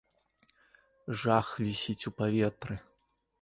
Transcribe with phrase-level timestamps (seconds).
[1.23, 2.81] Жах вісіць у паветры.